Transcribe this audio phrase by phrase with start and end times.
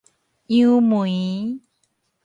[0.47, 1.59] 楊梅